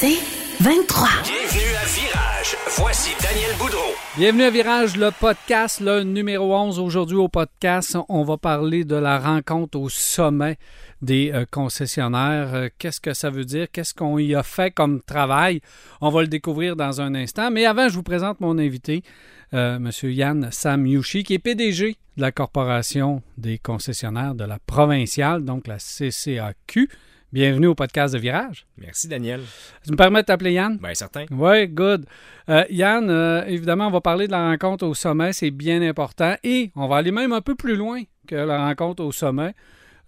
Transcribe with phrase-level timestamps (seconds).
[0.00, 0.16] C'est
[0.64, 1.08] 23.
[1.24, 2.56] Bienvenue à Virage.
[2.78, 3.92] Voici Daniel Boudreau.
[4.16, 6.78] Bienvenue à Virage, le podcast, le numéro 11.
[6.78, 10.56] Aujourd'hui au podcast, on va parler de la rencontre au sommet
[11.02, 12.54] des euh, concessionnaires.
[12.54, 13.66] Euh, Qu'est-ce que ça veut dire?
[13.70, 15.60] Qu'est-ce qu'on y a fait comme travail?
[16.00, 17.50] On va le découvrir dans un instant.
[17.50, 19.02] Mais avant, je vous présente mon invité,
[19.52, 19.90] euh, M.
[20.04, 25.76] Yann Samyushi, qui est PDG de la Corporation des concessionnaires de la provinciale, donc la
[25.76, 26.88] CCAQ.
[27.32, 28.66] Bienvenue au podcast de Virage.
[28.76, 29.40] Merci, Daniel.
[29.84, 30.78] Tu me permets de t'appeler Yann?
[30.78, 31.26] Bien, certain.
[31.30, 32.04] Oui, good.
[32.48, 36.34] Euh, Yann, euh, évidemment, on va parler de la rencontre au sommet, c'est bien important.
[36.42, 39.54] Et on va aller même un peu plus loin que la rencontre au sommet.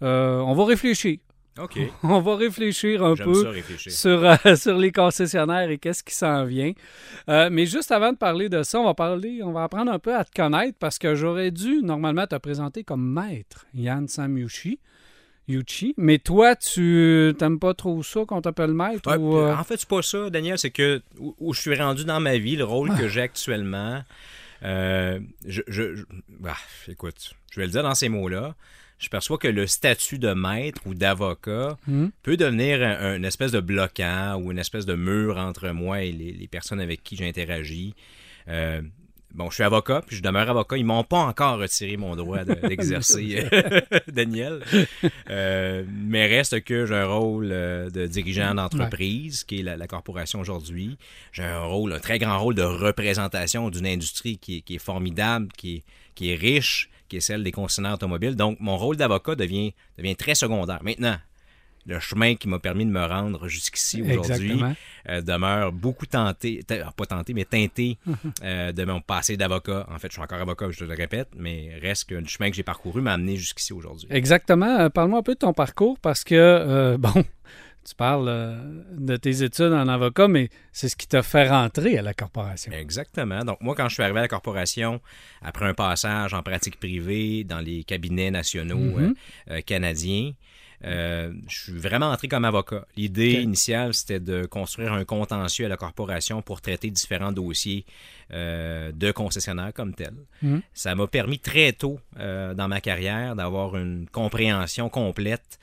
[0.01, 1.19] Euh, on va réfléchir.
[1.61, 1.77] OK.
[2.03, 3.91] On va réfléchir un peu ça réfléchir.
[3.91, 6.71] sur, euh, sur les concessionnaires et qu'est-ce qui s'en vient.
[7.29, 9.99] Euh, mais juste avant de parler de ça, on va parler, on va apprendre un
[9.99, 14.79] peu à te connaître parce que j'aurais dû normalement te présenter comme maître Yann Samyushi.
[15.47, 15.93] Yuchi.
[15.97, 19.09] Mais toi, tu t'aimes pas trop ça qu'on t'appelle maître?
[19.09, 20.57] Ouais, ou, euh, En fait, c'est pas ça, Daniel.
[20.57, 22.97] C'est que où, où je suis rendu dans ma vie, le rôle Ah.
[22.97, 24.01] que j'ai actuellement,
[24.63, 26.03] euh, je, je- je-
[26.39, 26.55] bah,
[26.87, 28.55] écoute, je vais le dire dans ces mots-là.
[28.99, 32.07] Je perçois que le statut de maître ou d'avocat Hmm?
[32.21, 36.11] peut devenir un, un espèce de bloquant ou une espèce de mur entre moi et
[36.13, 37.95] les, les personnes avec qui j'interagis.
[38.47, 38.81] Euh,
[39.33, 40.77] bon, je suis avocat, puis je demeure avocat.
[40.77, 43.47] Ils m'ont pas encore retiré mon droit de- d'exercer,
[44.07, 44.61] Daniel.
[45.29, 49.87] Euh, mais reste que j'ai un rôle euh, de dirigeant d'entreprise, qui est la, la
[49.87, 50.97] corporation aujourd'hui.
[51.31, 54.79] J'ai un rôle, un très grand rôle de représentation d'une industrie qui est, qui est
[54.79, 55.83] formidable, qui est,
[56.15, 58.35] qui est riche, qui est celle des concessionnaires automobiles.
[58.35, 60.79] Donc, mon rôle d'avocat devient, devient très secondaire.
[60.83, 61.17] Maintenant,
[61.85, 64.53] le chemin qui m'a permis de me rendre jusqu'ici aujourd'hui
[65.09, 67.97] euh, demeure beaucoup tenté, te- pas tenté, mais teinté
[68.43, 69.85] euh, de mon passé d'avocat.
[69.91, 72.49] En fait, je suis encore avocat, je te le répète, mais reste que le chemin
[72.49, 74.07] que j'ai parcouru m'a amené jusqu'ici aujourd'hui.
[74.09, 74.79] Exactement.
[74.79, 77.25] Euh, Parle-moi un peu de ton parcours parce que, euh, bon,
[77.85, 78.57] tu parles
[78.97, 82.71] de tes études en avocat, mais c'est ce qui t'a fait rentrer à la corporation.
[82.71, 83.43] Exactement.
[83.43, 85.01] Donc, moi, quand je suis arrivé à la corporation,
[85.41, 88.99] après un passage en pratique privée dans les cabinets nationaux
[89.51, 90.31] euh, canadiens,
[90.85, 92.85] euh, je suis vraiment entré comme avocat.
[92.97, 97.85] L'idée initiale, c'était de construire un contentieux à la corporation pour traiter différents dossiers
[98.31, 100.13] euh, de concessionnaires comme tel.
[100.41, 100.61] Mhm.
[100.73, 105.59] Ça m'a permis très tôt euh, dans ma carrière d'avoir une compréhension complète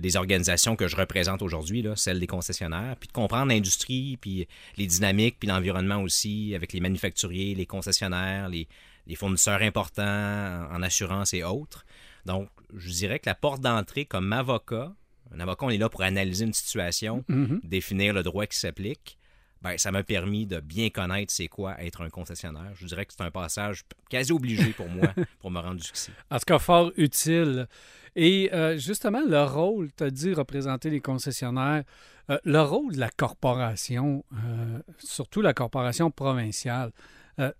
[0.00, 4.86] des organisations que je représente aujourd'hui, celles des concessionnaires, puis de comprendre l'industrie, puis les
[4.86, 8.66] dynamiques, puis l'environnement aussi, avec les manufacturiers, les concessionnaires, les,
[9.06, 11.86] les fournisseurs importants en assurance et autres.
[12.26, 14.92] Donc, je dirais que la porte d'entrée comme avocat,
[15.32, 17.60] un avocat, on est là pour analyser une situation, Mhm.
[17.64, 19.16] définir le droit qui s'applique.
[19.62, 22.72] Ben, ça m'a permis de bien connaître c'est quoi être un concessionnaire.
[22.76, 26.10] Je dirais que c'est un passage quasi obligé pour moi pour me rendre jusqu'ici.
[26.30, 27.68] En tout cas, fort utile.
[28.16, 31.84] Et euh, justement, le rôle, tu as dit représenter les concessionnaires,
[32.30, 36.92] euh, le rôle de la corporation, euh, surtout la corporation provinciale,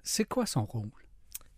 [0.02, 0.90] c'est quoi son rôle?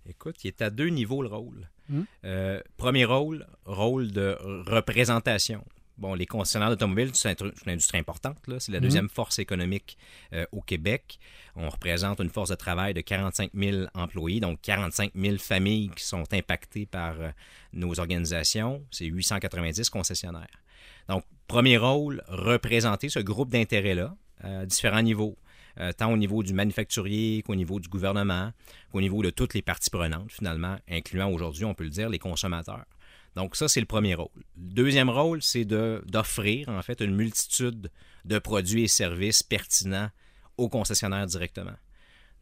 [0.06, 1.68] Écoute, il est à deux niveaux le rôle.
[1.92, 2.02] Hmm.
[2.24, 4.36] Euh, premier rôle, rôle de
[4.66, 5.64] représentation.
[5.98, 8.38] Bon, les concessionnaires d'automobiles, c'est un- c'est une industrie importante.
[8.48, 8.58] là.
[8.58, 8.82] C'est la Mhm.
[8.84, 9.98] deuxième force économique
[10.32, 11.18] euh, au Québec.
[11.54, 16.04] On représente une force de travail de 45 000 employés, donc 45 000 familles qui
[16.04, 17.28] sont impactées par euh,
[17.74, 18.84] nos organisations.
[18.90, 20.48] C'est 890 concessionnaires.
[21.08, 25.36] Donc, premier rôle, représenter ce groupe d'intérêts-là à différents niveaux.
[25.80, 28.52] Euh, tant au niveau du manufacturier qu'au niveau du gouvernement,
[28.90, 32.18] qu'au niveau de toutes les parties prenantes, finalement, incluant aujourd'hui, on peut le dire, les
[32.18, 32.84] consommateurs.
[33.36, 34.28] Donc ça, c'est le premier rôle.
[34.56, 37.90] Le deuxième rôle, c'est d'offrir, en fait, une multitude
[38.24, 40.10] de produits et services pertinents
[40.58, 41.72] aux concessionnaires directement.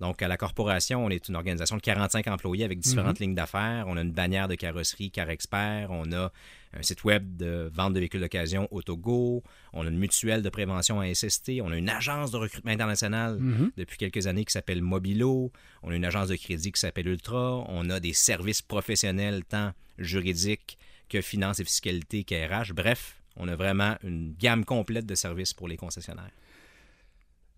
[0.01, 3.85] Donc, à la corporation, on est une organisation de 45 employés avec différentes lignes d'affaires.
[3.87, 5.89] On a une bannière de carrosserie Car Expert.
[5.91, 6.33] On a
[6.73, 9.43] un site web de vente de véhicules d'occasion Autogo.
[9.73, 11.61] On a une mutuelle de prévention à SST.
[11.63, 13.73] On a une agence de recrutement international Mhm.
[13.77, 15.51] depuis quelques années qui s'appelle Mobilo.
[15.83, 17.65] On a une agence de crédit qui s'appelle Ultra.
[17.69, 20.79] On a des services professionnels tant juridiques
[21.09, 22.73] que finance et fiscalité qu'RH.
[22.73, 26.31] Bref, on a vraiment une gamme complète de services pour les concessionnaires.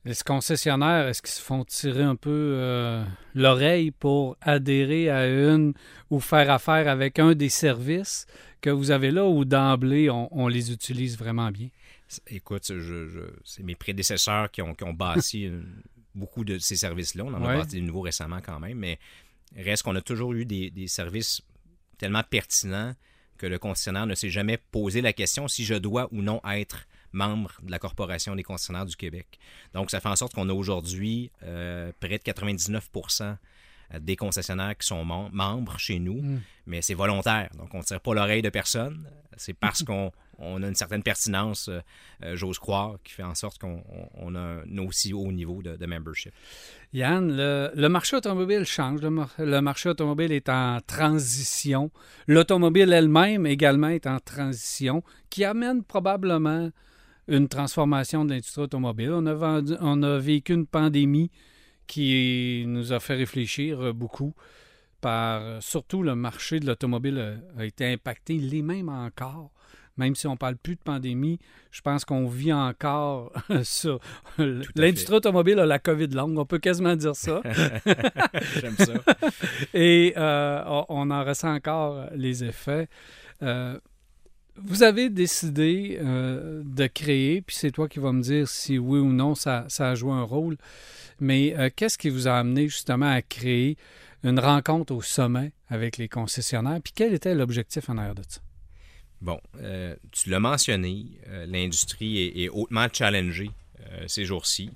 [0.05, 3.05] Les concessionnaires, est-ce qu'ils se font tirer un peu euh,
[3.35, 5.75] l'oreille pour adhérer à une
[6.11, 8.27] ou faire affaire avec un des services
[8.61, 11.69] que vous avez là ou d'emblée, on, on les utilise vraiment bien?
[12.27, 12.73] Écoute,
[13.45, 15.49] c'est mes prédécesseurs qui ont, qui ont bâti
[16.17, 17.25] beaucoup de ces services-là.
[17.25, 18.99] On en a bâti de nouveaux récemment quand même, mais
[19.57, 21.43] reste qu'on a toujours eu des, des services
[21.97, 22.95] tellement pertinents
[23.39, 26.87] que le concessionnaire ne s'est jamais posé la question si je dois ou non être
[27.13, 29.39] membre de la Corporation des concessionnaires du Québec.
[29.75, 33.37] Donc, ça fait en sorte qu'on a aujourd'hui euh, près de 99%
[34.01, 36.41] des concessionnaires qui sont membres chez nous, mm.
[36.67, 37.51] mais c'est volontaire.
[37.59, 39.07] Donc, on ne tire pas l'oreille de personne.
[39.37, 40.11] C'est parce qu'on
[40.41, 41.81] a une certaine pertinence, euh,
[42.23, 46.33] euh, j'ose croire, qui fait en sorte qu'on a un aussi haut niveau de, membership.
[46.93, 49.01] Yann, le, marché automobile change.
[49.03, 51.91] le, marché automobile est en transition.
[52.27, 56.71] L'automobile elle-même également est en transition, qui amène probablement
[57.29, 59.11] une transformation de l'industrie automobile.
[59.13, 61.31] On a, on a vécu une pandémie
[61.87, 64.35] qui nous a fait réfléchir beaucoup
[65.03, 69.51] par surtout le marché de l'automobile a, été impacté, il est même encore.
[69.99, 71.39] Même si on ne parle plus de pandémie,
[71.71, 73.31] je pense qu'on vit encore
[73.63, 74.01] sur
[74.75, 77.43] l'industrie automobile a la COVID longue, on peut quasiment dire ça.
[78.61, 78.95] J'aime ça.
[79.75, 82.89] Et euh, on en ressent encore les effets.
[83.43, 83.79] Euh,
[84.57, 88.99] vous avez décidé euh, de créer, puis c'est toi qui vas me dire si oui
[88.99, 90.57] ou non ça, a joué un rôle,
[91.21, 93.77] mais euh, qu'est-ce qui vous a amené justement à créer
[94.25, 98.41] une rencontre au sommet avec les concessionnaires, puis quel était l'objectif en arrière de ça?
[99.21, 101.07] Bon, euh, tu l'as mentionné,
[101.47, 103.51] l'industrie est, hautement challengée
[104.07, 104.71] ces jours-ci.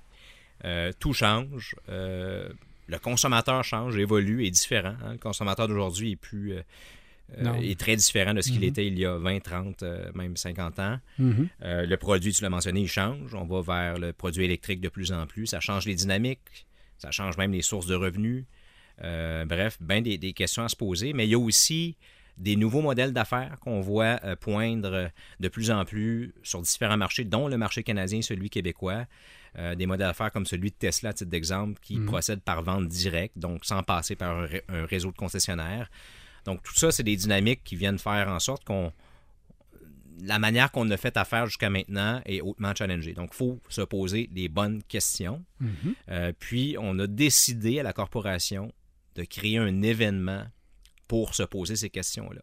[1.00, 1.74] tout change.
[1.88, 4.94] le consommateur change, évolue, est différent.
[5.04, 5.12] Hein.
[5.12, 6.54] Le consommateur d'aujourd'hui est plus
[7.34, 8.68] est très différent de ce qu'il mhm.
[8.68, 10.98] était il y a 20, 30, euh, même 50 ans.
[11.18, 11.48] Mhm.
[11.62, 13.34] Euh, le produit, tu l'as mentionné, il change.
[13.34, 15.46] On va vers le produit électrique de plus en plus.
[15.46, 16.66] Ça change les dynamiques,
[16.98, 18.44] ça change même les sources de revenus.
[19.00, 21.12] bref, bien des, questions à se poser.
[21.12, 21.96] Mais il y a aussi
[22.38, 27.48] des nouveaux modèles d'affaires qu'on voit poindre de plus en plus sur différents marchés, dont
[27.48, 29.06] le marché canadien, celui québécois.
[29.56, 32.06] des modèles d'affaires comme celui de Tesla, à titre d'exemple, qui mhm.
[32.06, 35.90] procède par vente directe, donc sans passer par un réseau de concessionnaires.
[36.46, 38.92] Donc, tout ça, c'est des dynamiques qui viennent faire en sorte qu'on.
[40.22, 43.12] La manière qu'on a fait affaire jusqu'à maintenant est hautement challengée.
[43.12, 45.44] Donc, il faut se poser des bonnes questions.
[45.62, 45.94] Mm-hmm.
[46.08, 48.72] Euh, puis, on a décidé à la corporation
[49.14, 50.44] de créer un événement
[51.06, 52.40] pour se poser ces questions-là.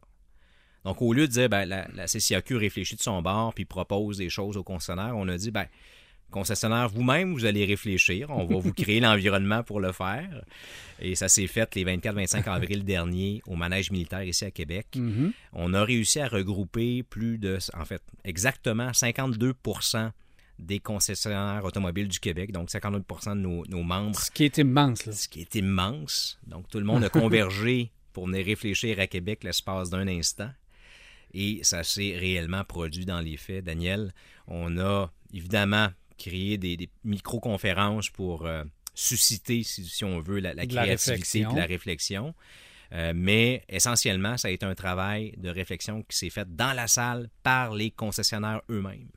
[0.86, 4.18] Donc, au lieu de dire, ben, la, la, CCAQ réfléchit de son bord puis propose
[4.18, 5.66] des choses aux concessionnaires, on a dit, ben,
[6.34, 8.30] concessionnaire, vous-même, vous allez réfléchir.
[8.30, 10.44] On va vous créer l'environnement pour le faire.
[11.00, 14.88] Et ça s'est fait les 24-25 avril dernier au manège militaire ici à Québec.
[14.96, 15.32] Mm-hmm.
[15.54, 20.12] On a réussi à regrouper plus de, en fait, exactement 52%
[20.60, 24.20] des concessionnaires automobiles du Québec, donc 52% de nos, membres.
[24.20, 25.10] Ce qui est immense.
[25.10, 26.40] Ce qui est immense.
[26.48, 30.50] Donc tout le monde a convergé pour venir réfléchir à Québec l'espace d'un instant.
[31.34, 33.66] Et ça s'est réellement produit dans les faits.
[33.66, 34.14] Daniel,
[34.48, 35.90] on a évidemment
[36.24, 42.34] créer des, micro-conférences pour euh, susciter, si, on veut, la, créativité et la réflexion.
[42.94, 46.88] Euh, mais essentiellement, ça a été un travail de réflexion qui s'est fait dans la
[46.88, 49.10] salle par les concessionnaires eux-mêmes.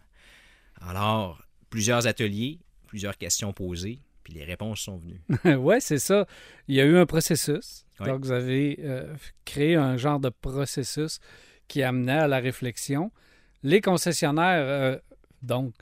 [0.80, 5.20] Alors, plusieurs ateliers, plusieurs questions posées, puis les réponses sont venues.
[5.58, 6.26] oui, c'est ça.
[6.68, 7.84] Il y a eu un processus.
[8.00, 9.14] Donc, vous avez euh,
[9.44, 11.20] créé un genre de processus
[11.68, 13.12] qui amenait à la réflexion.
[13.62, 15.00] Les concessionnaires,
[15.42, 15.74] donc,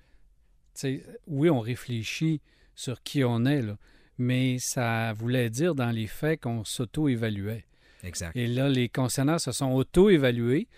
[1.27, 2.41] oui, on réfléchit
[2.75, 3.63] sur qui on est,
[4.19, 7.65] mais ça voulait dire dans les faits qu'on s'auto-évaluait.
[8.03, 8.37] Exact.
[8.37, 10.69] Et là, les concessionnaires se sont auto-évalués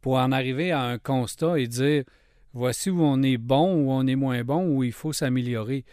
[0.00, 2.04] pour en arriver à un constat et dire
[2.52, 5.84] voici où on est bon, où on est moins bon, où il faut s'améliorer.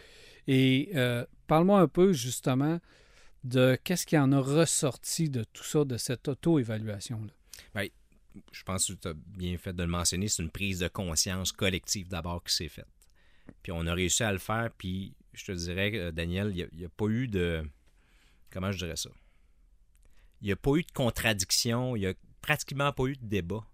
[0.46, 2.78] Et euh, parle-moi un peu justement
[3.42, 7.32] de qu'est-ce qui en a ressorti de tout ça, de cette auto-évaluation-là?
[7.74, 7.88] Bien,
[8.52, 11.52] je pense que tu as bien fait de le mentionner, c'est une prise de conscience
[11.52, 12.86] collective d'abord qui s'est faite.
[13.62, 14.70] Puis on a réussi à le faire.
[14.76, 17.62] Puis je te dirais, Daniel, il n'y a, pas eu de.
[18.50, 19.10] Comment je dirais ça?
[20.42, 21.96] Il n'y a pas eu de contradiction.
[21.96, 23.64] Il n'y a pratiquement pas eu de débat.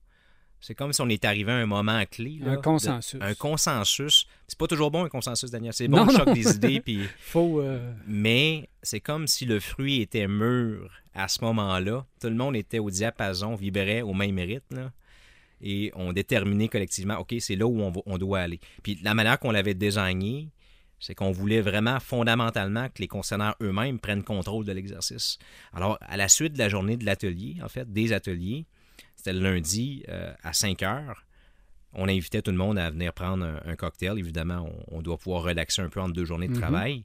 [0.61, 2.39] C'est comme si on est arrivé à un moment clé.
[2.45, 3.19] un consensus.
[3.23, 4.27] un consensus.
[4.47, 5.73] C'est pas toujours bon un consensus, Daniel.
[5.73, 6.81] C'est bon, le choc des idées.
[6.81, 7.01] Puis...
[7.19, 12.05] Faut, euh, Mais c'est comme si le fruit était mûr à ce moment-là.
[12.21, 14.93] Tout le monde était au diapason, vibrait au même rythme
[15.63, 18.61] et on déterminait collectivement, OK, c'est là où on, doit aller.
[18.83, 20.49] Puis la manière qu'on l'avait désigné,
[20.99, 25.39] c'est qu'on voulait vraiment fondamentalement que les concessionnaires eux-mêmes prennent contrôle de l'exercice.
[25.73, 28.67] Alors, à la suite de la journée de l'atelier, en fait, des ateliers,
[29.17, 31.25] c'était le lundi euh, à 5 heures,
[31.93, 34.19] on invitait tout le monde à venir prendre un, cocktail.
[34.19, 36.61] Évidemment, on, doit pouvoir relaxer un peu entre deux journées de mm-hmm.
[36.61, 37.05] travail.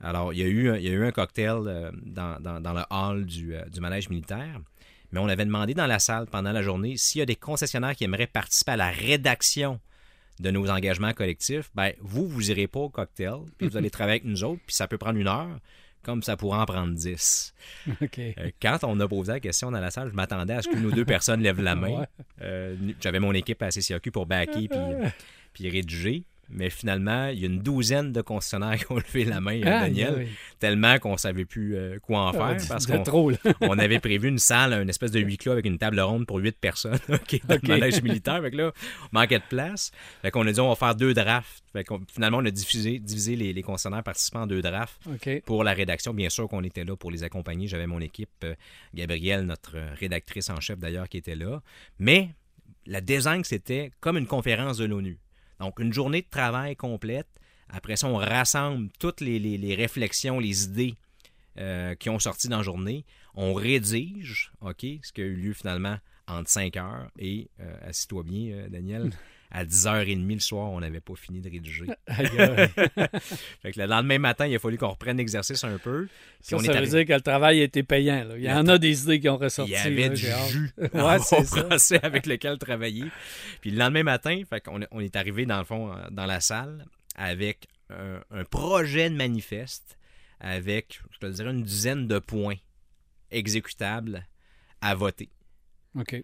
[0.00, 2.38] Alors, il y, a eu, il y a eu un cocktail euh, dans,
[2.74, 4.60] le hall du, euh, du manège militaire.
[5.12, 7.94] Mais on avait demandé dans la salle pendant la journée s'il y a des concessionnaires
[7.94, 9.80] qui aimeraient participer à la rédaction
[10.40, 14.20] de nos engagements collectifs, ben, vous, vous irez pas au cocktail, puis vous allez travailler
[14.20, 15.58] avec nous autres, puis ça peut prendre une heure,
[16.02, 17.54] comme ça pourrait en prendre dix.
[18.18, 20.84] Euh, quand on a posé la question dans la salle, je m'attendais à ce qu'une
[20.84, 22.06] ou deux personnes lèvent la main.
[22.42, 24.78] Euh, J'avais mon équipe à CCAQ pour backer puis,
[25.52, 26.24] puis rédiger.
[26.48, 29.78] Mais finalement, il y a une douzaine de concessionnaires qui ont levé la main à
[29.78, 30.28] Ah, Daniel, oui.
[30.58, 32.68] tellement qu'on savait plus euh, quoi en Ah, faire.
[32.68, 35.78] parce qu'on trop, on avait prévu une salle, une espèce de huis clos avec une
[35.78, 37.18] table ronde pour huit personnes, dans
[37.62, 38.40] le manège militaire.
[38.42, 38.72] Fait que là,
[39.12, 39.90] on manquait de place.
[40.22, 41.64] Fait qu'on a dit, on va faire deux drafts.
[41.72, 45.00] Fait qu'on- finalement, on a diffusé, divisé les, les concessionnaires participants en deux drafts
[45.44, 46.14] pour la rédaction.
[46.14, 47.66] Bien sûr qu'on était là pour les accompagner.
[47.66, 48.54] J'avais mon équipe, euh,
[48.94, 51.60] Gabrielle, notre euh, rédactrice en chef d'ailleurs, qui était là.
[51.98, 52.30] Mais
[52.86, 55.18] la design, c'était comme une conférence de l'ONU.
[55.60, 57.28] Donc, une journée de travail complète.
[57.68, 60.94] Après ça, on rassemble toutes les, réflexions, les idées
[61.58, 63.04] euh, qui ont sorti dans la journée.
[63.34, 65.98] On rédige, OK, ce qui a eu lieu finalement
[66.28, 69.10] entre 5 heures et, euh, assis-toi bien, euh, Daniel,
[69.50, 71.86] à 10h30 le soir, on n'avait pas fini de rédiger.
[73.62, 76.08] Fait que le lendemain matin, il a fallu qu'on reprenne l'exerce un peu.
[76.40, 78.24] Ça, on est ça veut arrivé- dire que le travail a été payant.
[78.24, 78.36] là.
[78.36, 79.72] Il y en a des idées qui ont ressorti.
[79.72, 83.04] Il y avait là, du jus Ouais, c'est français avec lequel travailler.
[83.60, 86.40] Puis le lendemain matin, fait qu'on on est arrivé dans le fond euh, dans la
[86.40, 86.84] salle
[87.14, 89.96] avec un, un projet de manifeste
[90.40, 92.56] avec, je te dirais, une dizaine de points
[93.30, 94.26] exécutables
[94.80, 95.30] à voter.
[95.98, 96.16] OK.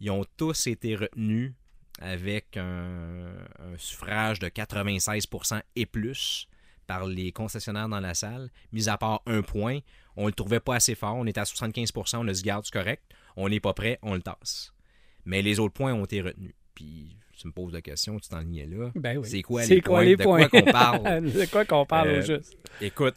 [0.00, 1.52] Ils ont tous été retenus
[2.00, 3.26] avec un,
[3.58, 6.48] un suffrage de 96% et plus
[6.86, 9.80] par les concessionnaires dans la salle, mis à part un point.
[10.16, 11.16] On le trouvait pas assez fort.
[11.16, 13.02] On était à 75% on a dit garde, c'est correct.
[13.36, 14.72] On n'est pas prêt, on le tasse.
[15.24, 16.54] Mais les autres points ont été retenus.
[16.74, 18.90] Puis tu me poses la question, tu t'enlignais là.
[18.94, 19.28] Ben oui.
[19.28, 20.04] C'est quoi les quoi points?
[20.04, 20.48] les de points?
[20.48, 21.02] quoi qu'on parle?
[21.32, 22.56] de quoi qu'on parle Euh, au juste?
[22.80, 23.16] Écoute,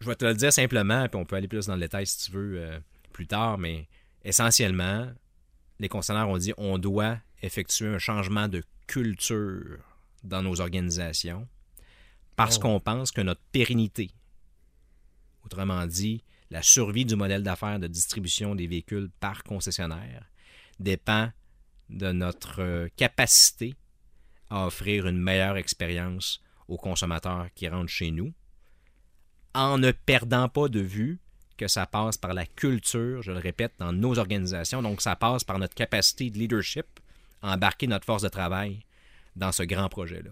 [0.00, 2.26] je vais te le dire simplement, puis on peut aller plus dans le détail si
[2.26, 2.78] tu veux euh,
[3.12, 3.88] plus tard, mais
[4.24, 5.08] essentiellement,
[5.80, 9.78] les concessionnaires ont dit on doit effectuer un changement de culture
[10.24, 11.48] dans nos organisations
[12.36, 12.60] parce Oh.
[12.60, 14.10] qu'on pense que notre pérennité,
[15.44, 20.24] autrement dit, la survie du modèle d'affaires de distribution des véhicules par concessionnaire,
[20.80, 21.30] dépend
[21.90, 23.74] de notre euh, capacité
[24.50, 28.32] à offrir une meilleure expérience aux consommateurs qui rentrent chez nous,
[29.54, 31.18] en ne perdant pas de vue
[31.56, 34.80] que ça passe par la culture, je le répète, dans nos organisations.
[34.80, 36.86] Donc, ça passe par notre capacité de leadership
[37.42, 38.80] embarquer notre force de travail
[39.36, 40.30] dans ce grand projet-là.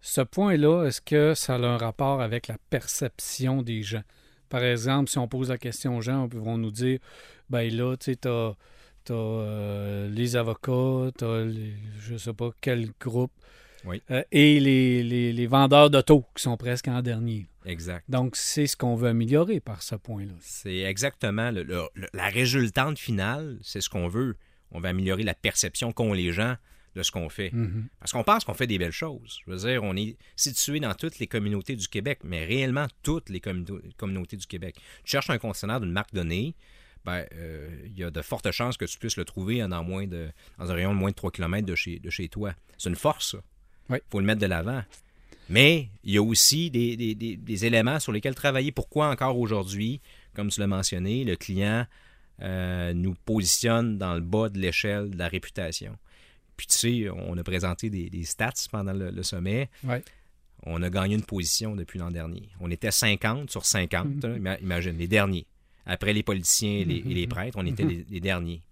[0.00, 4.02] Ce point-là, est-ce que ça a un rapport avec la perception des gens?
[4.48, 6.98] Par exemple, si on pose la question aux gens, ils vont nous dire
[7.50, 8.52] ben là, tu sais, t'as
[9.04, 13.32] t'as, euh, les avocats, t'as les- je sais pas quel groupe,
[13.86, 14.02] Oui.
[14.10, 17.48] euh, et les, les, les vendeurs d'auto qui sont presque en dernier.
[17.64, 18.04] Exact.
[18.10, 20.34] Donc, c'est ce qu'on veut améliorer par ce point-là.
[20.40, 24.36] C'est exactement le- le- le- la résultante finale, c'est ce qu'on veut.
[24.72, 26.56] On veut améliorer la perception qu'ont les gens
[26.96, 27.50] de ce qu'on fait.
[27.52, 27.86] Mhm.
[28.00, 29.40] Parce qu'on pense qu'on fait des belles choses.
[29.46, 33.28] Je veux dire, on est situé dans toutes les communautés du Québec, mais réellement toutes
[33.28, 34.74] les communau- communautés du Québec.
[35.04, 36.54] Tu cherches un concessionnaire d'une marque donnée,
[37.04, 40.06] ben, euh, il y a de fortes chances que tu puisses le trouver dans, moins
[40.06, 42.52] de, dans un rayon de moins de 3 km de chez, de chez toi.
[42.76, 43.38] C'est une force, ça.
[43.90, 43.98] Oui.
[44.10, 44.82] faut le mettre de l'avant.
[45.48, 48.72] Mais il y a aussi des, des- des- des éléments sur lesquels travailler.
[48.72, 50.00] Pourquoi encore aujourd'hui,
[50.34, 51.86] comme tu l'as mentionné, le client
[52.42, 55.96] euh, nous positionne dans le bas de l'échelle de la réputation.
[56.56, 59.68] Puis tu sais, on a présenté des, des stats pendant le, le sommet.
[59.84, 60.02] Ouais.
[60.64, 62.48] On a gagné une position depuis l'an dernier.
[62.60, 65.46] On était 50 sur 50, hein, ima- imagine, les derniers.
[65.86, 68.62] Après les politiciens et les, et les prêtres, on était les, les derniers.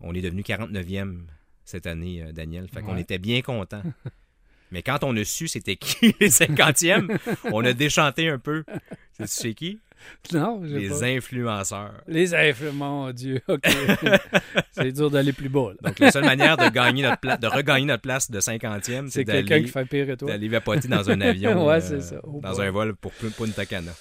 [0.00, 1.22] On est devenu 49e
[1.64, 2.68] cette année, euh, Daniel.
[2.68, 3.00] Fait qu'on Ouais.
[3.00, 3.82] était bien contents.
[4.70, 7.18] Mais quand on a su c'était qui les 50e,
[7.52, 8.64] on a déchanté un peu.
[9.26, 9.80] C'est qui?
[10.32, 11.04] Non, Les pas.
[11.04, 11.94] influenceurs.
[12.06, 13.62] Les influents, mon Dieu, OK.
[14.72, 15.70] c'est dur d'aller plus bas.
[15.72, 15.88] là.
[15.88, 19.08] Donc, la seule manière de, gagner notre pla- de regagner notre place de 50e, C'est
[19.10, 20.28] c'est quelqu'un d'aller qui fait pire que toi.
[20.28, 22.20] d'aller vapoter dans un avion, Ouais, euh, c'est ça.
[22.24, 23.92] Oh dans un vol pour Punta Cana.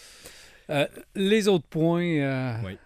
[0.69, 0.85] Euh,
[1.15, 2.77] les autres points euh, Oui.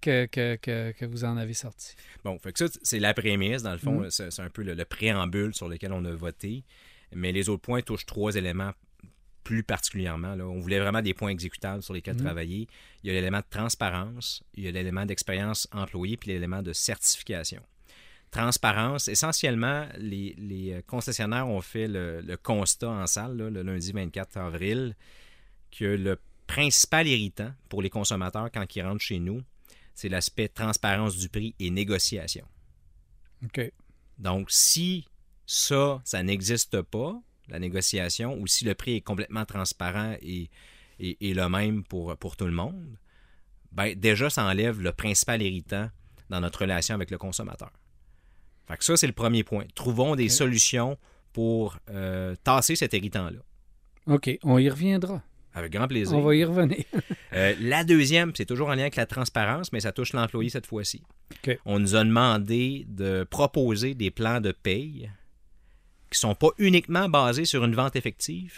[0.00, 1.94] que, que, que, que vous en avez sortis.
[2.24, 4.74] Bon, fait que ça, c'est la prémisse, dans le fond, c'est c'est un peu le,
[4.74, 6.64] le préambule sur lequel on a voté.
[7.14, 8.72] Mais les autres points touchent trois éléments
[9.44, 10.34] plus particulièrement.
[10.34, 10.44] là.
[10.46, 12.24] On voulait vraiment des points exécutables sur lesquels Mhm.
[12.24, 12.66] travailler.
[13.02, 16.72] Il y a l'élément de transparence, il y a l'élément d'expérience employée, puis l'élément de
[16.72, 17.62] certification.
[18.30, 23.62] Transparence, essentiellement, les, les, euh, concessionnaires ont fait le, le constat en salle, là, le
[23.62, 24.96] lundi 24 avril,
[25.70, 29.42] que le principal irritant pour les consommateurs quand ils rentrent chez nous,
[29.94, 32.44] c'est l'aspect transparence du prix et négociation.
[33.44, 33.72] OK.
[34.18, 35.06] Donc, si
[35.46, 37.14] ça, ça n'existe pas,
[37.48, 40.50] la négociation, ou si le prix est complètement transparent et,
[41.00, 42.98] et, et le même pour, pour tout le monde,
[43.72, 45.90] ben, déjà, ça enlève le principal irritant
[46.30, 47.72] dans notre relation avec le consommateur.
[48.66, 49.64] Fait que ça, c'est le premier point.
[49.74, 50.96] Trouvons des solutions
[51.32, 53.40] pour euh, tasser cet irritant-là.
[54.06, 55.22] OK, on y reviendra.
[55.52, 56.16] Avec grand plaisir.
[56.16, 56.84] On va y revenir.
[57.36, 60.66] Euh, la deuxième, c'est toujours en lien avec la transparence, mais ça touche l'employé cette
[60.66, 61.02] fois-ci.
[61.32, 61.58] OK.
[61.64, 65.10] On nous a demandé de proposer des plans de paye
[66.14, 68.54] qui sont pas uniquement basés sur une vente effective,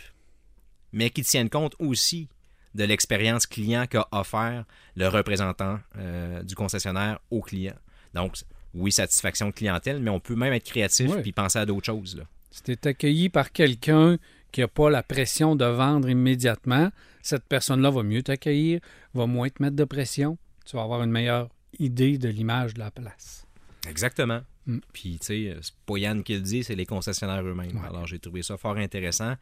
[0.93, 2.29] mais qui tiennent compte aussi
[2.75, 4.65] de l'expérience client qu'a offert
[4.97, 7.75] le représentant euh, du concessionnaire au client.
[8.15, 8.37] Donc,
[8.75, 11.23] oui, satisfaction de clientèle, mais on peut même être créatif Oui.
[11.23, 12.17] puis penser à d'autres choses.
[12.17, 12.25] Là.
[12.51, 14.19] Si tu es accueilli par quelqu'un
[14.53, 16.91] qui n'a pas la pression de vendre immédiatement,
[17.23, 18.81] cette personne-là va mieux t'accueillir,
[19.15, 20.39] va moins te mettre de pression.
[20.67, 21.49] Tu vas avoir une meilleure
[21.79, 23.47] idée de l'image de la place.
[23.89, 24.41] Exactement.
[24.67, 24.79] Mm.
[24.93, 27.77] Puis, tu sais, c'est pas Yann qui le dit, c'est les concessionnaires eux-mêmes.
[27.77, 27.87] Ouais.
[27.89, 29.35] Alors, j'ai trouvé ça fort intéressant.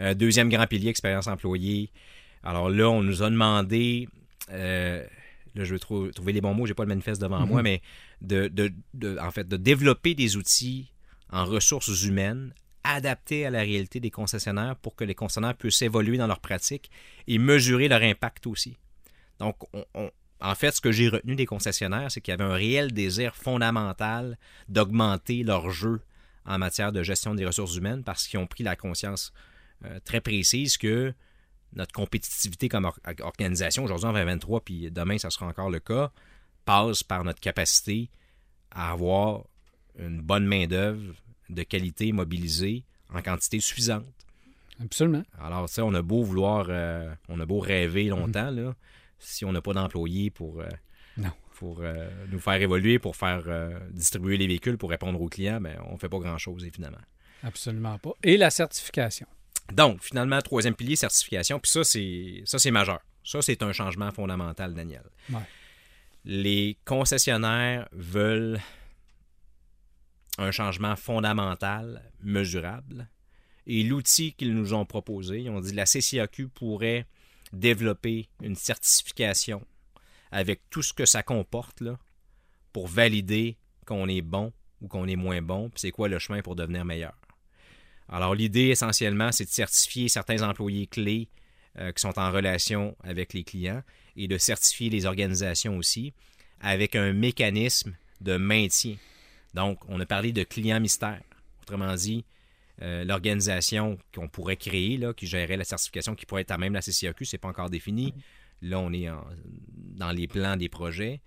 [0.00, 1.90] Euh, deuxième grand pilier, expérience employée.
[2.42, 4.08] Alors là, on nous a demandé,
[4.50, 5.04] euh,
[5.54, 7.48] là, je vais trou- trouver les bons mots, j'ai pas le manifeste devant Mhm.
[7.48, 7.80] moi, mais
[8.20, 10.90] de, de- de- en fait, de développer des outils
[11.30, 12.52] en ressources humaines
[12.82, 16.90] adaptés à la réalité des concessionnaires pour que les concessionnaires puissent évoluer dans leur pratique
[17.26, 18.76] et mesurer leur impact aussi.
[19.38, 20.10] Donc, on- on-
[20.40, 23.34] en fait, ce que j'ai retenu des concessionnaires, c'est qu'il y avait un réel désir
[23.36, 24.36] fondamental
[24.68, 26.00] d'augmenter leur jeu
[26.44, 29.32] en matière de gestion des ressources humaines parce qu'ils ont pris la conscience
[29.84, 31.14] euh, très précise que
[31.72, 36.12] notre compétitivité comme or- organisation, aujourd'hui en 2023, puis demain, ça sera encore le cas,
[36.64, 38.10] passe par notre capacité
[38.70, 39.44] à avoir
[39.98, 41.14] une bonne main-d'œuvre
[41.48, 44.04] de qualité mobilisée en quantité suffisante.
[44.82, 45.22] Absolument.
[45.40, 48.74] Alors, tu sais, on a beau vouloir, euh, on a beau rêver longtemps, là,
[49.18, 50.68] si on n'a pas d'employés pour, euh,
[51.16, 51.32] Non.
[51.56, 55.60] pour euh, nous faire évoluer, pour faire euh, distribuer les véhicules, pour répondre aux clients,
[55.60, 56.98] ben, on ne fait pas grand-chose, évidemment.
[57.42, 58.12] Absolument pas.
[58.22, 59.26] Et la certification.
[59.72, 61.58] Donc, finalement, troisième pilier, certification.
[61.58, 63.00] Puis ça, c'est ça, c'est majeur.
[63.22, 65.04] Ça, c'est un changement fondamental, Daniel.
[65.30, 65.40] Ouais.
[66.26, 68.60] Les concessionnaires veulent
[70.38, 73.08] un changement fondamental, mesurable.
[73.66, 77.06] Et l'outil qu'ils nous ont proposé, ils ont dit la CCAQ pourrait
[77.54, 79.64] développer une certification
[80.30, 81.82] avec tout ce que ça comporte
[82.72, 86.42] pour valider qu'on est bon ou qu'on est moins bon, puis c'est quoi le chemin
[86.42, 87.14] pour devenir meilleur.
[88.08, 91.28] Alors, l'idée essentiellement, c'est de certifier certains employés clés
[91.78, 93.82] euh, qui sont en relation avec les clients
[94.16, 96.12] et de certifier les organisations aussi
[96.60, 98.96] avec un mécanisme de maintien.
[99.54, 101.22] Donc, on a parlé de client mystère.
[101.62, 102.24] Autrement dit,
[102.82, 106.72] euh, l'organisation qu'on pourrait créer, là, qui gérerait la certification, qui pourrait être à même
[106.74, 108.12] la CCAQ, c'est pas encore défini.
[108.62, 109.24] Là, on est en-
[109.74, 111.20] dans les plans des projets.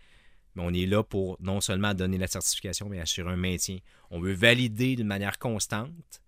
[0.55, 3.77] Mais on est là pour non seulement donner la certification, mais assurer un maintien.
[4.09, 6.21] On veut valider d'une manière constante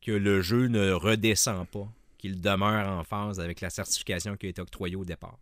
[0.00, 4.48] que le jeu ne redescend pas, qu'il demeure en phase avec la certification qui a
[4.48, 5.38] été octroyée au départ.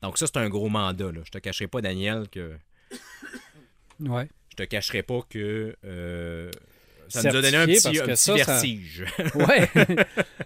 [0.00, 1.10] Donc ça, c'est un gros mandat.
[1.10, 1.20] Là.
[1.24, 2.56] Je te cacherai pas, Daniel, que
[4.00, 4.28] Ouais.
[4.50, 6.50] je te cacherai pas que euh,
[7.08, 9.04] ça nous a donné un petit, parce un petit ça, ça- vertige.
[9.34, 9.68] Ouais.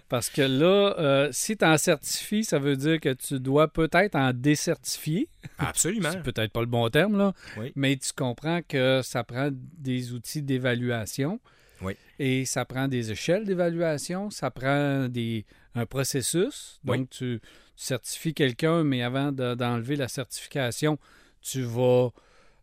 [0.09, 4.15] Parce que là, euh, si tu en certifies, ça veut dire que tu dois peut-être
[4.15, 5.29] en décertifier.
[5.57, 6.09] Absolument.
[6.11, 7.33] C'est peut-être pas le bon terme, là.
[7.57, 7.71] Oui.
[7.75, 11.39] Mais tu comprends que ça prend des outils d'évaluation.
[11.81, 11.93] Oui.
[12.19, 15.45] Et ça prend des échelles d'évaluation, ça prend des,
[15.75, 16.79] un processus.
[16.85, 16.97] Oui.
[16.99, 20.99] Donc, tu, tu certifies quelqu'un, mais avant de- d'enlever la certification,
[21.41, 22.09] tu vas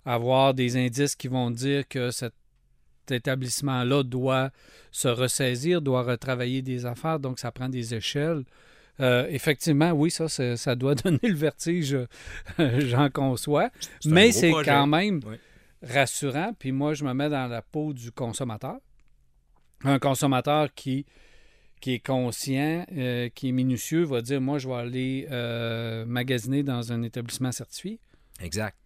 [0.05, 2.11] avoir des indices qui vont dire que
[3.09, 4.51] cet établissement-là doit
[4.91, 7.19] se ressaisir, doit retravailler des affaires.
[7.19, 8.45] Donc, ça prend des échelles.
[9.01, 11.95] Euh, effectivement, oui, ça, ça doit donner le vertige,
[12.59, 13.71] euh, j'en conçois.
[14.05, 15.37] Mais c'est quand même Oui.
[15.83, 16.53] rassurant.
[16.59, 18.77] Puis moi, je me mets dans la peau du consommateur.
[19.85, 21.07] Un consommateur qui,
[21.81, 26.65] qui est conscient, euh, qui est minutieux, va dire, moi, je vais aller euh, magasiner
[26.65, 28.01] dans un établissement certifié.
[28.41, 28.77] Exact.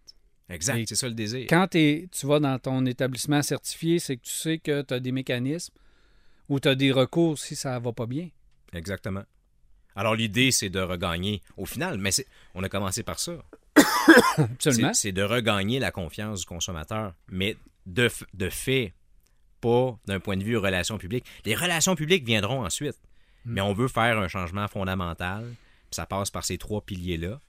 [0.53, 1.47] Exact, c'est ça le désir.
[1.49, 5.11] Quand tu vas dans ton établissement certifié, c'est que tu sais que tu as des
[5.11, 5.73] mécanismes
[6.49, 8.29] ou tu as des recours si ça va pas bien.
[8.73, 9.23] Exactement.
[9.95, 13.33] Alors l'idée, c'est de regagner, au final, mais c'est- on a commencé par ça.
[14.37, 14.93] Absolument.
[14.93, 18.93] C'est de regagner la confiance du consommateur, mais de, de fait,
[19.61, 21.25] pas d'un point de vue relations publiques.
[21.45, 22.97] Les relations publiques viendront ensuite,
[23.45, 27.39] mais on veut faire un changement fondamental, puis ça passe par ces trois piliers-là.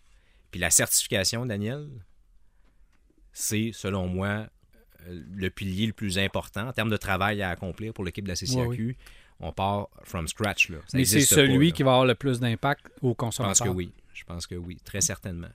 [0.50, 1.88] Puis la certification, Daniel,
[3.34, 4.46] c'est, selon moi,
[5.06, 8.30] euh, le pilier le plus important en termes de travail à accomplir pour l'équipe de
[8.30, 8.96] la CCAQ.
[9.40, 10.70] On part from scratch.
[10.70, 10.78] Là.
[10.86, 13.68] Ça Mais c'est pas, celui qui va avoir le plus d'impact au Je pense que
[13.68, 13.92] oui.
[14.14, 15.48] Je pense que oui, très certainement.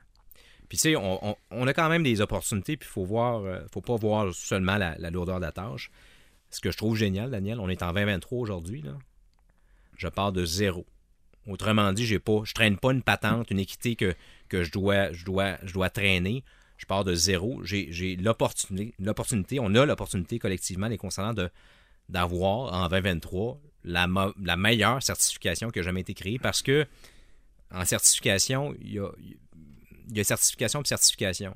[0.68, 3.42] Puis tu sais, on, on- on a quand même des opportunités, puis il faut voir,
[3.44, 5.90] euh, faut pas voir seulement la, la lourdeur de la tâche.
[6.52, 8.92] Ce que je trouve génial, Daniel, on est en 2023 aujourd'hui, là.
[9.98, 10.86] Je pars de zéro.
[11.48, 14.14] Autrement dit, j'ai pas, je traîne pas une patente, une équité que,
[14.50, 16.44] que je, dois, je, dois, je dois traîner.
[16.80, 17.60] Je pars de zéro.
[17.64, 21.50] J'ai l'opportunité, on a l'opportunité collectivement, les concernants, de,
[22.08, 24.08] d'avoir en 2023 la,
[24.58, 26.88] meilleure certification qui a jamais été créée parce que
[27.72, 29.10] en certification, il y a,
[30.10, 31.56] il y a certification et certification.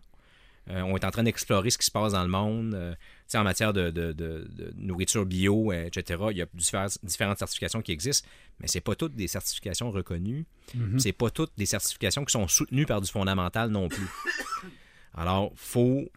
[0.70, 2.74] Euh, on est en train d'explorer ce qui se passe dans le monde.
[2.76, 2.94] euh,
[3.36, 7.82] en matière de, de- de- de nourriture bio, etc., il y a différentes, différentes certifications
[7.82, 8.28] qui existent,
[8.60, 10.46] mais c'est pas toutes des certifications reconnues.
[11.00, 14.06] C'est pas toutes des certifications qui sont soutenues par du fondamental non plus.
[15.15, 16.10] Alors, faut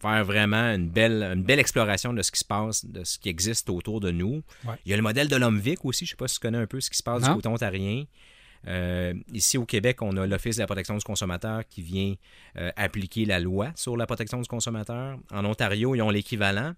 [0.00, 3.28] faire vraiment une belle, une belle exploration de ce qui se passe, de ce qui
[3.30, 4.42] existe autour de nous.
[4.66, 4.74] Ouais.
[4.84, 6.04] Il y a le modèle de l'homme Vic aussi.
[6.04, 7.28] Je sais pas si tu connais un peu ce qui se passe Non.
[7.28, 8.04] du côté ontarien.
[8.66, 12.14] Euh, ici au Québec, on a l'Office de la protection du consommateur qui vient
[12.56, 15.18] euh, appliquer la loi sur la protection du consommateur.
[15.30, 16.74] En Ontario, ils ont l'équivalent,